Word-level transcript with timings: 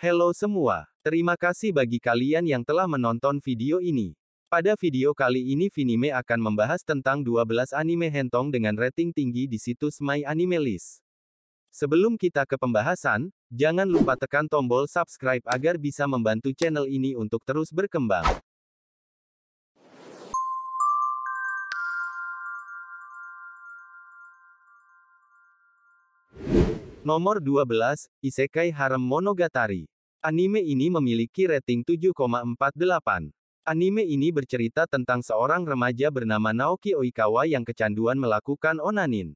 Hello 0.00 0.32
semua. 0.32 0.88
Terima 1.04 1.36
kasih 1.36 1.76
bagi 1.76 2.00
kalian 2.00 2.48
yang 2.48 2.64
telah 2.64 2.88
menonton 2.88 3.36
video 3.36 3.84
ini. 3.84 4.16
Pada 4.48 4.72
video 4.72 5.12
kali 5.12 5.52
ini 5.52 5.68
Vinime 5.68 6.08
akan 6.16 6.40
membahas 6.40 6.80
tentang 6.80 7.20
12 7.20 7.76
anime 7.76 8.08
hentong 8.08 8.48
dengan 8.48 8.72
rating 8.80 9.12
tinggi 9.12 9.44
di 9.44 9.60
situs 9.60 10.00
My 10.00 10.24
Anime 10.24 10.56
List. 10.56 11.04
Sebelum 11.68 12.16
kita 12.16 12.48
ke 12.48 12.56
pembahasan, 12.56 13.28
jangan 13.52 13.84
lupa 13.84 14.16
tekan 14.16 14.48
tombol 14.48 14.88
subscribe 14.88 15.44
agar 15.44 15.76
bisa 15.76 16.08
membantu 16.08 16.56
channel 16.56 16.88
ini 16.88 17.12
untuk 17.12 17.44
terus 17.44 17.68
berkembang. 17.68 18.24
Nomor 27.00 27.40
12, 27.40 28.12
Isekai 28.20 28.68
Harem 28.76 29.00
Monogatari. 29.00 29.88
Anime 30.20 30.60
ini 30.60 30.92
memiliki 30.92 31.48
rating 31.48 31.80
7,48. 31.80 33.32
Anime 33.64 34.04
ini 34.04 34.28
bercerita 34.28 34.84
tentang 34.84 35.24
seorang 35.24 35.64
remaja 35.64 36.12
bernama 36.12 36.52
Naoki 36.52 36.92
Oikawa 36.92 37.48
yang 37.48 37.64
kecanduan 37.64 38.20
melakukan 38.20 38.76
onanin. 38.84 39.32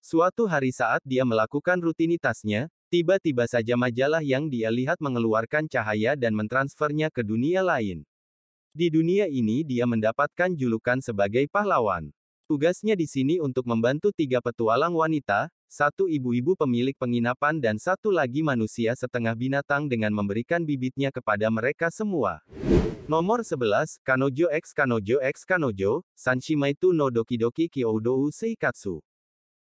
Suatu 0.00 0.48
hari 0.48 0.72
saat 0.72 1.04
dia 1.04 1.28
melakukan 1.28 1.84
rutinitasnya, 1.84 2.72
tiba-tiba 2.88 3.44
saja 3.44 3.76
majalah 3.76 4.24
yang 4.24 4.48
dia 4.48 4.72
lihat 4.72 4.96
mengeluarkan 4.96 5.68
cahaya 5.68 6.16
dan 6.16 6.32
mentransfernya 6.32 7.12
ke 7.12 7.20
dunia 7.20 7.60
lain. 7.60 8.08
Di 8.72 8.88
dunia 8.88 9.28
ini 9.28 9.68
dia 9.68 9.84
mendapatkan 9.84 10.48
julukan 10.56 11.04
sebagai 11.04 11.44
pahlawan. 11.52 12.08
Tugasnya 12.48 12.96
di 12.96 13.04
sini 13.04 13.36
untuk 13.36 13.68
membantu 13.68 14.16
tiga 14.16 14.40
petualang 14.40 14.96
wanita, 14.96 15.52
satu 15.66 16.06
ibu-ibu 16.06 16.54
pemilik 16.54 16.94
penginapan 16.94 17.58
dan 17.58 17.76
satu 17.76 18.14
lagi 18.14 18.40
manusia 18.40 18.94
setengah 18.94 19.34
binatang 19.34 19.90
dengan 19.90 20.14
memberikan 20.14 20.62
bibitnya 20.62 21.10
kepada 21.10 21.50
mereka 21.50 21.90
semua. 21.90 22.40
Nomor 23.06 23.46
11, 23.46 24.02
Kanojo 24.02 24.50
X 24.50 24.74
Kanojo 24.74 25.22
X 25.22 25.46
Kanojo, 25.46 26.02
Sanshimaitu 26.14 26.90
no 26.90 27.06
Dokidoki 27.06 27.70
Kyoudou 27.70 28.30
Seikatsu. 28.34 28.98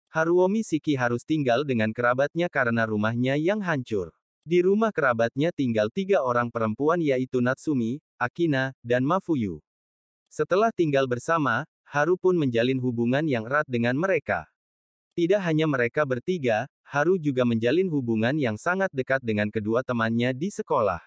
Haruomi 0.09 0.63
Siki 0.63 0.95
harus 0.95 1.27
tinggal 1.27 1.61
dengan 1.61 1.91
kerabatnya 1.91 2.47
karena 2.47 2.87
rumahnya 2.87 3.35
yang 3.35 3.59
hancur. 3.61 4.15
Di 4.45 4.61
rumah 4.61 4.93
kerabatnya 4.93 5.49
tinggal 5.51 5.91
tiga 5.91 6.21
orang 6.21 6.53
perempuan 6.53 7.01
yaitu 7.01 7.41
Natsumi, 7.41 7.97
Akina, 8.15 8.71
dan 8.85 9.01
Mafuyu. 9.01 9.59
Setelah 10.29 10.69
tinggal 10.69 11.09
bersama, 11.09 11.65
Haru 11.85 12.17
pun 12.17 12.33
menjalin 12.33 12.81
hubungan 12.81 13.27
yang 13.29 13.45
erat 13.45 13.69
dengan 13.69 13.93
mereka. 13.93 14.49
Tidak 15.15 15.39
hanya 15.39 15.63
mereka 15.63 16.03
bertiga, 16.03 16.67
Haru 16.83 17.15
juga 17.15 17.47
menjalin 17.47 17.87
hubungan 17.87 18.35
yang 18.35 18.59
sangat 18.59 18.91
dekat 18.91 19.23
dengan 19.23 19.47
kedua 19.47 19.79
temannya 19.79 20.35
di 20.35 20.51
sekolah. 20.51 20.99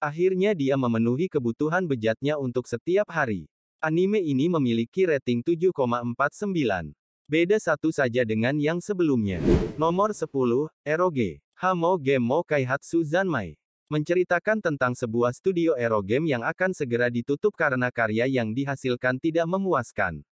Akhirnya 0.00 0.56
dia 0.56 0.72
memenuhi 0.80 1.28
kebutuhan 1.28 1.84
bejatnya 1.84 2.40
untuk 2.40 2.64
setiap 2.64 3.12
hari. 3.12 3.44
Anime 3.76 4.24
ini 4.24 4.48
memiliki 4.48 5.04
rating 5.04 5.44
7,49. 5.44 6.96
Beda 7.28 7.60
satu 7.60 7.92
saja 7.92 8.24
dengan 8.24 8.56
yang 8.56 8.80
sebelumnya. 8.80 9.44
Nomor 9.76 10.16
10, 10.16 10.72
Eroge. 10.80 11.44
Hamo 11.60 12.00
Game 12.00 12.40
Kaihatsu 12.48 13.04
Zanmai 13.04 13.60
menceritakan 13.86 14.58
tentang 14.58 14.98
sebuah 14.98 15.30
studio 15.30 15.78
Erogame 15.78 16.26
yang 16.34 16.42
akan 16.42 16.74
segera 16.74 17.06
ditutup 17.06 17.54
karena 17.54 17.86
karya 17.94 18.26
yang 18.26 18.50
dihasilkan 18.50 19.14
tidak 19.22 19.46
memuaskan. 19.46 20.26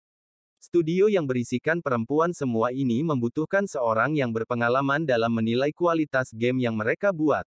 Studio 0.63 1.11
yang 1.11 1.27
berisikan 1.27 1.83
perempuan 1.83 2.31
semua 2.31 2.71
ini 2.71 3.03
membutuhkan 3.03 3.67
seorang 3.67 4.15
yang 4.15 4.31
berpengalaman 4.31 5.03
dalam 5.03 5.27
menilai 5.27 5.75
kualitas 5.75 6.31
game 6.31 6.63
yang 6.63 6.79
mereka 6.79 7.11
buat. 7.11 7.43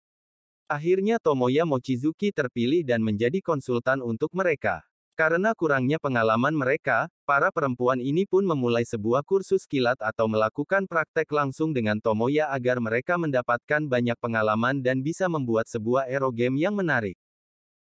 Akhirnya 0.68 1.16
Tomoya 1.16 1.64
Mochizuki 1.64 2.28
terpilih 2.28 2.84
dan 2.84 3.00
menjadi 3.00 3.40
konsultan 3.40 4.04
untuk 4.04 4.36
mereka. 4.36 4.84
Karena 5.16 5.56
kurangnya 5.56 5.96
pengalaman 5.96 6.52
mereka, 6.52 7.08
para 7.24 7.48
perempuan 7.48 8.04
ini 8.04 8.28
pun 8.28 8.44
memulai 8.44 8.84
sebuah 8.84 9.24
kursus 9.24 9.64
kilat 9.64 9.96
atau 9.96 10.28
melakukan 10.28 10.84
praktek 10.84 11.32
langsung 11.32 11.72
dengan 11.72 11.96
Tomoya 12.04 12.52
agar 12.52 12.84
mereka 12.84 13.16
mendapatkan 13.16 13.88
banyak 13.88 14.20
pengalaman 14.20 14.84
dan 14.84 15.00
bisa 15.00 15.24
membuat 15.24 15.72
sebuah 15.72 16.04
erogame 16.12 16.60
yang 16.60 16.76
menarik. 16.76 17.16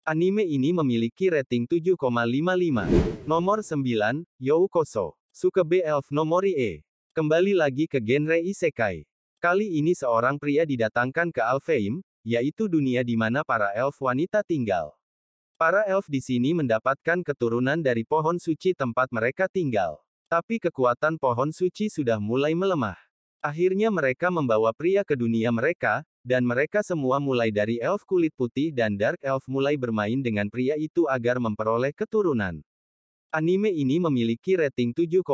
Anime 0.06 0.46
ini 0.46 0.70
memiliki 0.78 1.34
rating 1.34 1.66
7,55. 1.66 3.26
Nomor 3.26 3.66
9, 3.66 4.30
Youkoso. 4.38 5.23
Sukebe 5.34 5.82
Elf 5.82 6.14
Nomori 6.14 6.54
E. 6.54 6.72
Kembali 7.18 7.58
lagi 7.58 7.90
ke 7.90 7.98
genre 7.98 8.38
isekai. 8.38 9.02
Kali 9.42 9.82
ini 9.82 9.98
seorang 9.98 10.38
pria 10.38 10.62
didatangkan 10.62 11.34
ke 11.34 11.42
Alfheim, 11.42 12.06
yaitu 12.22 12.70
dunia 12.70 13.02
di 13.02 13.18
mana 13.18 13.42
para 13.42 13.74
elf 13.74 13.98
wanita 13.98 14.46
tinggal. 14.46 14.94
Para 15.58 15.90
elf 15.90 16.06
di 16.06 16.22
sini 16.22 16.54
mendapatkan 16.54 17.26
keturunan 17.26 17.82
dari 17.82 18.06
pohon 18.06 18.38
suci 18.38 18.78
tempat 18.78 19.10
mereka 19.10 19.50
tinggal. 19.50 19.98
Tapi 20.30 20.62
kekuatan 20.62 21.18
pohon 21.18 21.50
suci 21.50 21.90
sudah 21.90 22.22
mulai 22.22 22.54
melemah. 22.54 23.02
Akhirnya 23.42 23.90
mereka 23.90 24.30
membawa 24.30 24.70
pria 24.70 25.02
ke 25.02 25.18
dunia 25.18 25.50
mereka, 25.50 26.06
dan 26.22 26.46
mereka 26.46 26.86
semua 26.86 27.18
mulai 27.18 27.50
dari 27.50 27.82
elf 27.82 28.06
kulit 28.06 28.38
putih 28.38 28.70
dan 28.70 28.94
dark 28.94 29.18
elf 29.26 29.50
mulai 29.50 29.82
bermain 29.82 30.22
dengan 30.22 30.46
pria 30.46 30.78
itu 30.78 31.10
agar 31.10 31.42
memperoleh 31.42 31.90
keturunan. 31.90 32.62
Anime 33.34 33.74
ini 33.74 33.98
memiliki 33.98 34.54
rating 34.54 34.94
7,56. 34.94 35.26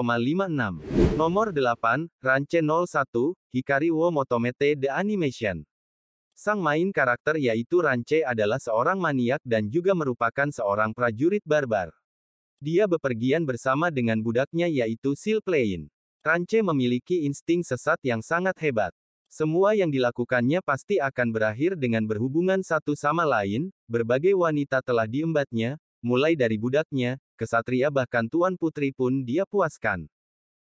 Nomor 1.19 1.51
8, 1.51 2.07
Ranche 2.23 2.63
01, 2.63 3.35
Hikari 3.51 3.91
wo 3.91 4.07
Motomete 4.07 4.71
The 4.79 4.87
Animation. 4.87 5.67
Sang 6.31 6.63
main 6.63 6.95
karakter 6.95 7.35
yaitu 7.35 7.83
Rance 7.83 8.23
adalah 8.23 8.55
seorang 8.55 8.95
maniak 8.95 9.43
dan 9.43 9.67
juga 9.67 9.91
merupakan 9.91 10.47
seorang 10.47 10.95
prajurit 10.95 11.43
barbar. 11.43 11.91
Dia 12.63 12.87
bepergian 12.87 13.43
bersama 13.43 13.91
dengan 13.91 14.23
budaknya 14.23 14.71
yaitu 14.71 15.11
Silplain. 15.19 15.91
Rance 16.23 16.63
memiliki 16.63 17.27
insting 17.27 17.67
sesat 17.67 17.99
yang 17.99 18.23
sangat 18.23 18.55
hebat. 18.63 18.95
Semua 19.27 19.75
yang 19.75 19.91
dilakukannya 19.91 20.63
pasti 20.63 21.03
akan 21.03 21.35
berakhir 21.35 21.75
dengan 21.75 22.07
berhubungan 22.07 22.63
satu 22.63 22.95
sama 22.95 23.27
lain, 23.27 23.75
berbagai 23.91 24.39
wanita 24.39 24.79
telah 24.87 25.03
diembatnya, 25.03 25.75
mulai 26.03 26.35
dari 26.35 26.55
budaknya, 26.55 27.19
kesatria 27.39 27.87
bahkan 27.87 28.27
tuan 28.27 28.55
putri 28.55 28.91
pun 28.91 29.23
dia 29.23 29.47
puaskan. 29.47 30.07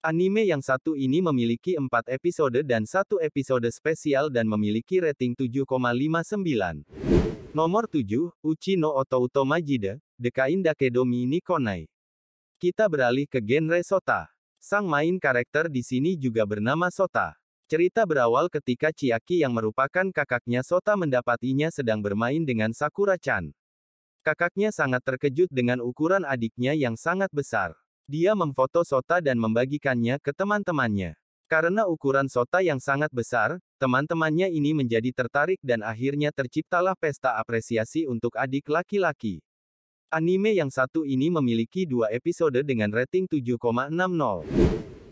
Anime 0.06 0.46
yang 0.46 0.62
satu 0.62 0.94
ini 0.94 1.18
memiliki 1.18 1.74
empat 1.74 2.14
episode 2.14 2.62
dan 2.62 2.86
satu 2.86 3.18
episode 3.18 3.66
spesial 3.74 4.30
dan 4.30 4.46
memiliki 4.46 5.02
rating 5.02 5.34
7,59. 5.34 6.86
Nomor 7.58 7.90
7, 7.90 8.06
Uchi 8.46 8.78
no 8.78 8.94
Otouto 8.94 9.42
Majide, 9.42 9.98
Dekain 10.14 10.62
Dakedomi 10.62 11.26
ni 11.26 11.42
Konai. 11.42 11.90
Kita 12.62 12.86
beralih 12.86 13.26
ke 13.26 13.42
genre 13.42 13.82
Sota. 13.82 14.30
Sang 14.62 14.86
main 14.86 15.18
karakter 15.18 15.74
di 15.74 15.82
sini 15.82 16.14
juga 16.14 16.46
bernama 16.46 16.94
Sota. 16.94 17.34
Cerita 17.66 18.06
berawal 18.06 18.46
ketika 18.46 18.94
Chiaki 18.94 19.42
yang 19.42 19.58
merupakan 19.58 20.06
kakaknya 20.14 20.62
Sota 20.62 20.94
mendapatinya 20.94 21.74
sedang 21.74 21.98
bermain 21.98 22.46
dengan 22.46 22.70
Sakura-chan. 22.70 23.50
Kakaknya 24.26 24.74
sangat 24.74 25.06
terkejut 25.06 25.54
dengan 25.54 25.78
ukuran 25.86 26.26
adiknya 26.26 26.74
yang 26.74 26.98
sangat 26.98 27.30
besar. 27.30 27.78
Dia 28.10 28.34
memfoto 28.34 28.82
Sota 28.82 29.22
dan 29.22 29.38
membagikannya 29.38 30.18
ke 30.18 30.34
teman-temannya. 30.34 31.14
Karena 31.46 31.86
ukuran 31.86 32.26
Sota 32.26 32.58
yang 32.66 32.82
sangat 32.82 33.14
besar, 33.14 33.62
teman-temannya 33.78 34.50
ini 34.50 34.74
menjadi 34.74 35.14
tertarik 35.14 35.62
dan 35.62 35.86
akhirnya 35.86 36.34
terciptalah 36.34 36.98
pesta 36.98 37.38
apresiasi 37.38 38.10
untuk 38.10 38.34
adik 38.34 38.66
laki-laki. 38.66 39.46
Anime 40.10 40.58
yang 40.58 40.74
satu 40.74 41.06
ini 41.06 41.30
memiliki 41.30 41.86
dua 41.86 42.10
episode 42.10 42.66
dengan 42.66 42.90
rating 42.90 43.30
7,60. 43.30 43.94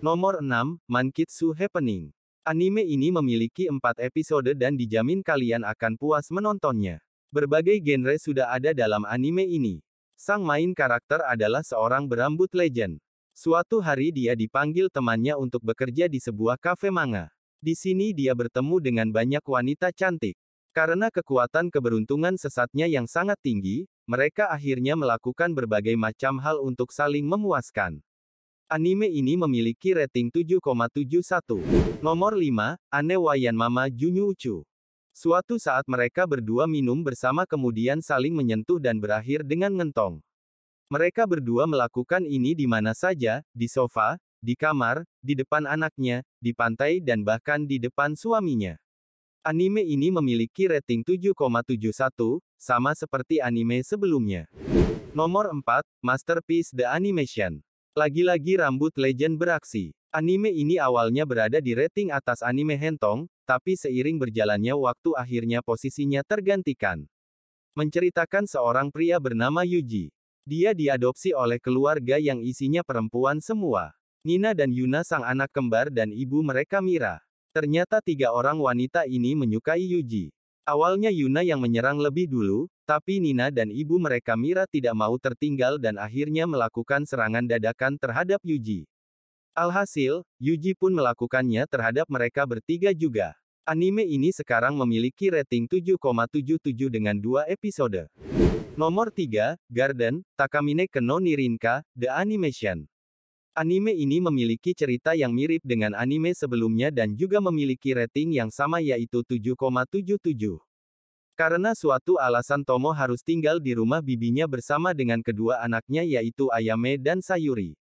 Nomor 0.02 0.42
6, 0.42 0.82
Mankitsu 0.90 1.54
Happening. 1.54 2.10
Anime 2.42 2.82
ini 2.82 3.14
memiliki 3.14 3.70
empat 3.70 4.02
episode 4.02 4.58
dan 4.58 4.74
dijamin 4.74 5.22
kalian 5.22 5.62
akan 5.70 6.02
puas 6.02 6.34
menontonnya. 6.34 6.98
Berbagai 7.34 7.82
genre 7.82 8.14
sudah 8.22 8.54
ada 8.54 8.78
dalam 8.78 9.10
anime 9.10 9.42
ini. 9.50 9.82
Sang 10.14 10.46
main 10.46 10.70
karakter 10.70 11.18
adalah 11.26 11.66
seorang 11.66 12.06
berambut 12.06 12.54
legend. 12.54 13.02
Suatu 13.34 13.82
hari 13.82 14.14
dia 14.14 14.38
dipanggil 14.38 14.86
temannya 14.94 15.34
untuk 15.34 15.66
bekerja 15.66 16.06
di 16.06 16.22
sebuah 16.22 16.62
kafe 16.62 16.94
manga. 16.94 17.34
Di 17.58 17.74
sini 17.74 18.14
dia 18.14 18.38
bertemu 18.38 18.78
dengan 18.78 19.10
banyak 19.10 19.42
wanita 19.42 19.90
cantik. 19.90 20.38
Karena 20.78 21.10
kekuatan 21.10 21.74
keberuntungan 21.74 22.38
sesatnya 22.38 22.86
yang 22.86 23.10
sangat 23.10 23.42
tinggi, 23.42 23.90
mereka 24.06 24.54
akhirnya 24.54 24.94
melakukan 24.94 25.58
berbagai 25.58 25.98
macam 25.98 26.38
hal 26.38 26.62
untuk 26.62 26.94
saling 26.94 27.26
memuaskan. 27.26 27.98
Anime 28.70 29.10
ini 29.10 29.34
memiliki 29.34 29.98
rating 29.98 30.30
7,71. 30.30 31.66
Nomor 31.98 32.38
5, 32.38 32.78
Ane 32.94 33.18
Wayan 33.18 33.58
Mama 33.58 33.90
Junyu 33.90 34.38
Uchu. 34.38 34.62
Suatu 35.14 35.62
saat 35.62 35.86
mereka 35.86 36.26
berdua 36.26 36.66
minum 36.66 36.98
bersama 37.06 37.46
kemudian 37.46 38.02
saling 38.02 38.34
menyentuh 38.34 38.82
dan 38.82 38.98
berakhir 38.98 39.46
dengan 39.46 39.70
ngentong. 39.70 40.18
Mereka 40.90 41.30
berdua 41.30 41.70
melakukan 41.70 42.26
ini 42.26 42.58
di 42.58 42.66
mana 42.66 42.98
saja, 42.98 43.46
di 43.54 43.70
sofa, 43.70 44.18
di 44.42 44.58
kamar, 44.58 45.06
di 45.22 45.38
depan 45.38 45.70
anaknya, 45.70 46.26
di 46.42 46.50
pantai 46.50 46.98
dan 46.98 47.22
bahkan 47.22 47.62
di 47.62 47.78
depan 47.78 48.18
suaminya. 48.18 48.74
Anime 49.46 49.86
ini 49.86 50.10
memiliki 50.10 50.66
rating 50.66 51.06
7,71, 51.06 52.42
sama 52.58 52.98
seperti 52.98 53.38
anime 53.38 53.86
sebelumnya. 53.86 54.50
Nomor 55.14 55.54
4, 55.54 55.86
Masterpiece 56.02 56.74
The 56.74 56.90
Animation. 56.90 57.62
Lagi-lagi 57.94 58.58
rambut 58.58 58.98
legend 58.98 59.38
beraksi. 59.38 59.94
Anime 60.10 60.50
ini 60.50 60.82
awalnya 60.82 61.22
berada 61.22 61.62
di 61.62 61.78
rating 61.78 62.10
atas 62.10 62.42
anime 62.42 62.74
Hentong, 62.74 63.30
tapi 63.44 63.76
seiring 63.76 64.18
berjalannya 64.18 64.74
waktu 64.74 65.14
akhirnya 65.20 65.60
posisinya 65.60 66.24
tergantikan. 66.24 67.04
Menceritakan 67.76 68.48
seorang 68.48 68.88
pria 68.90 69.20
bernama 69.20 69.68
Yuji. 69.68 70.14
Dia 70.44 70.76
diadopsi 70.76 71.32
oleh 71.32 71.60
keluarga 71.60 72.20
yang 72.20 72.44
isinya 72.44 72.84
perempuan 72.84 73.40
semua. 73.40 73.96
Nina 74.24 74.56
dan 74.56 74.72
Yuna 74.72 75.04
sang 75.04 75.28
anak 75.28 75.52
kembar 75.52 75.92
dan 75.92 76.14
ibu 76.16 76.40
mereka 76.40 76.80
Mira. 76.80 77.20
Ternyata 77.52 78.00
tiga 78.00 78.32
orang 78.32 78.56
wanita 78.60 79.04
ini 79.04 79.36
menyukai 79.36 79.84
Yuji. 79.84 80.32
Awalnya 80.64 81.12
Yuna 81.12 81.44
yang 81.44 81.60
menyerang 81.60 82.00
lebih 82.00 82.32
dulu, 82.32 82.72
tapi 82.88 83.20
Nina 83.20 83.52
dan 83.52 83.68
ibu 83.68 84.00
mereka 84.00 84.40
Mira 84.40 84.64
tidak 84.64 84.96
mau 84.96 85.20
tertinggal 85.20 85.76
dan 85.76 86.00
akhirnya 86.00 86.48
melakukan 86.48 87.04
serangan 87.04 87.44
dadakan 87.44 88.00
terhadap 88.00 88.40
Yuji. 88.48 88.88
Alhasil, 89.54 90.26
Yuji 90.42 90.74
pun 90.74 90.90
melakukannya 90.90 91.70
terhadap 91.70 92.10
mereka 92.10 92.42
bertiga 92.42 92.90
juga. 92.90 93.38
Anime 93.70 94.02
ini 94.02 94.34
sekarang 94.34 94.74
memiliki 94.74 95.30
rating 95.30 95.70
7,77 95.70 96.74
dengan 96.90 97.14
dua 97.14 97.46
episode. 97.46 98.10
Nomor 98.74 99.14
3, 99.14 99.54
Garden, 99.70 100.26
Takamine 100.34 100.90
Keno 100.90 101.22
Nirinka, 101.22 101.86
The 101.94 102.10
Animation. 102.10 102.90
Anime 103.54 103.94
ini 103.94 104.18
memiliki 104.18 104.74
cerita 104.74 105.14
yang 105.14 105.30
mirip 105.30 105.62
dengan 105.62 105.94
anime 105.94 106.34
sebelumnya 106.34 106.90
dan 106.90 107.14
juga 107.14 107.38
memiliki 107.38 107.94
rating 107.94 108.34
yang 108.34 108.50
sama 108.50 108.82
yaitu 108.82 109.22
7,77. 109.22 110.58
Karena 111.38 111.78
suatu 111.78 112.18
alasan 112.18 112.66
Tomo 112.66 112.90
harus 112.90 113.22
tinggal 113.22 113.62
di 113.62 113.78
rumah 113.78 114.02
bibinya 114.02 114.50
bersama 114.50 114.98
dengan 114.98 115.22
kedua 115.22 115.62
anaknya 115.62 116.02
yaitu 116.02 116.50
Ayame 116.50 116.98
dan 116.98 117.22
Sayuri. 117.22 117.78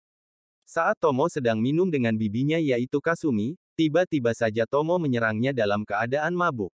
Saat 0.72 1.04
Tomo 1.04 1.28
sedang 1.28 1.60
minum 1.60 1.84
dengan 1.92 2.16
bibinya 2.16 2.56
yaitu 2.56 2.96
Kasumi, 2.96 3.60
tiba-tiba 3.76 4.32
saja 4.32 4.64
Tomo 4.64 4.96
menyerangnya 4.96 5.52
dalam 5.52 5.84
keadaan 5.84 6.32
mabuk. 6.32 6.72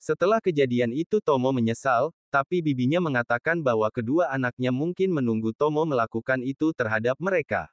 Setelah 0.00 0.40
kejadian 0.40 0.96
itu 0.96 1.20
Tomo 1.20 1.52
menyesal, 1.52 2.08
tapi 2.32 2.64
bibinya 2.64 3.04
mengatakan 3.04 3.60
bahwa 3.60 3.84
kedua 3.92 4.32
anaknya 4.32 4.72
mungkin 4.72 5.12
menunggu 5.12 5.52
Tomo 5.52 5.84
melakukan 5.84 6.40
itu 6.40 6.72
terhadap 6.72 7.20
mereka. 7.20 7.68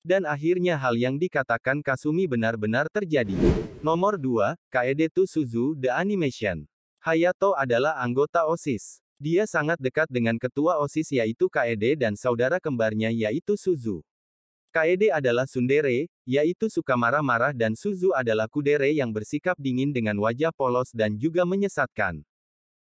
Dan 0.00 0.24
akhirnya 0.24 0.80
hal 0.80 0.96
yang 0.96 1.20
dikatakan 1.20 1.84
Kasumi 1.84 2.24
benar-benar 2.24 2.88
terjadi. 2.88 3.36
Nomor 3.84 4.16
2, 4.16 4.56
Kaede 4.72 5.12
Suzu 5.28 5.76
The 5.76 5.92
Animation. 5.92 6.64
Hayato 7.04 7.52
adalah 7.52 8.00
anggota 8.00 8.48
OSIS. 8.48 9.04
Dia 9.20 9.44
sangat 9.44 9.76
dekat 9.76 10.08
dengan 10.08 10.40
ketua 10.40 10.80
OSIS 10.80 11.12
yaitu 11.20 11.52
Kaede 11.52 12.00
dan 12.00 12.16
saudara 12.16 12.56
kembarnya 12.56 13.12
yaitu 13.12 13.60
Suzu. 13.60 14.00
Kaede 14.76 15.08
adalah 15.08 15.48
Sundere, 15.48 16.04
yaitu 16.28 16.68
suka 16.68 17.00
marah-marah 17.00 17.56
dan 17.56 17.72
Suzu 17.72 18.12
adalah 18.12 18.44
Kudere 18.44 18.92
yang 18.92 19.08
bersikap 19.08 19.56
dingin 19.56 19.88
dengan 19.88 20.20
wajah 20.20 20.52
polos 20.52 20.92
dan 20.92 21.16
juga 21.16 21.48
menyesatkan. 21.48 22.20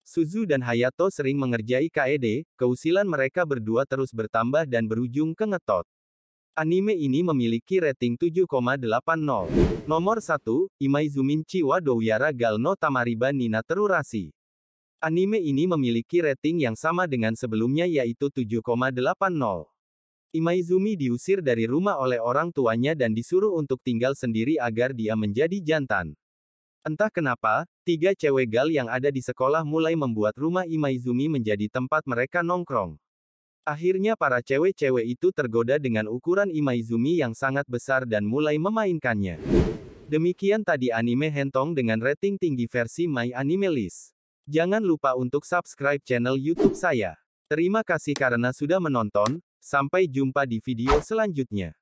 Suzu 0.03 0.43
dan 0.43 0.59
Hayato 0.59 1.07
sering 1.07 1.39
mengerjai 1.39 1.87
Kaede, 1.87 2.43
keusilan 2.59 3.07
mereka 3.07 3.47
berdua 3.47 3.87
terus 3.87 4.11
bertambah 4.11 4.67
dan 4.67 4.83
berujung 4.83 5.31
ke 5.31 5.47
ngetot. 5.47 5.87
Anime 6.59 6.91
ini 6.91 7.23
memiliki 7.23 7.79
rating 7.79 8.19
7,80. 8.19 9.87
Nomor 9.87 10.19
1, 10.19 10.43
Imaizumin 10.83 11.39
Chiwa 11.47 11.79
Douyara 11.79 12.35
Gal 12.35 12.59
no 12.59 12.75
Tamariba 12.75 13.31
Nina 13.31 13.63
Terurasi. 13.63 14.35
Anime 14.99 15.39
ini 15.39 15.63
memiliki 15.63 16.19
rating 16.19 16.67
yang 16.67 16.75
sama 16.75 17.07
dengan 17.07 17.31
sebelumnya 17.31 17.87
yaitu 17.87 18.27
7,80. 18.27 19.76
Imaizumi 20.37 20.93
diusir 20.93 21.41
dari 21.41 21.65
rumah 21.65 21.97
oleh 21.97 22.21
orang 22.21 22.53
tuanya 22.53 22.93
dan 22.93 23.17
disuruh 23.17 23.57
untuk 23.57 23.81
tinggal 23.81 24.13
sendiri 24.13 24.61
agar 24.61 24.93
dia 24.93 25.17
menjadi 25.17 25.57
jantan. 25.57 26.13
Entah 26.85 27.09
kenapa, 27.09 27.65
tiga 27.81 28.13
cewek 28.13 28.45
gal 28.53 28.69
yang 28.69 28.85
ada 28.85 29.09
di 29.09 29.19
sekolah 29.19 29.65
mulai 29.65 29.97
membuat 29.97 30.37
rumah 30.37 30.69
Imaizumi 30.69 31.25
menjadi 31.25 31.65
tempat 31.67 32.05
mereka 32.05 32.45
nongkrong. 32.45 33.01
Akhirnya 33.67 34.15
para 34.15 34.39
cewek-cewek 34.39 35.17
itu 35.17 35.33
tergoda 35.33 35.75
dengan 35.81 36.07
ukuran 36.07 36.47
Imaizumi 36.53 37.19
yang 37.19 37.35
sangat 37.35 37.67
besar 37.67 38.07
dan 38.07 38.23
mulai 38.23 38.55
memainkannya. 38.61 39.41
Demikian 40.07 40.63
tadi 40.63 40.87
anime 40.87 41.27
Hentong 41.27 41.75
dengan 41.75 41.99
rating 41.99 42.39
tinggi 42.39 42.63
versi 42.63 43.11
My 43.11 43.35
Anime 43.35 43.67
List. 43.67 44.15
Jangan 44.47 44.79
lupa 44.79 45.19
untuk 45.19 45.43
subscribe 45.43 45.99
channel 46.07 46.39
YouTube 46.39 46.79
saya. 46.79 47.19
Terima 47.51 47.83
kasih 47.83 48.15
karena 48.15 48.55
sudah 48.55 48.79
menonton, 48.79 49.43
sampai 49.59 50.07
jumpa 50.07 50.45
di 50.45 50.61
video 50.61 50.99
selanjutnya. 51.01 51.73